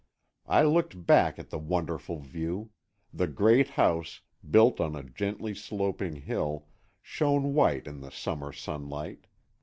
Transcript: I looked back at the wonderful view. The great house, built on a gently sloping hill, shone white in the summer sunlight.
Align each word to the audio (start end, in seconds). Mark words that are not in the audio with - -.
I 0.47 0.63
looked 0.63 1.05
back 1.05 1.37
at 1.37 1.51
the 1.51 1.59
wonderful 1.59 2.21
view. 2.21 2.71
The 3.13 3.27
great 3.27 3.67
house, 3.69 4.21
built 4.49 4.81
on 4.81 4.95
a 4.95 5.03
gently 5.03 5.53
sloping 5.53 6.15
hill, 6.15 6.65
shone 7.03 7.53
white 7.53 7.85
in 7.85 7.99
the 8.01 8.09
summer 8.09 8.51
sunlight. 8.51 9.27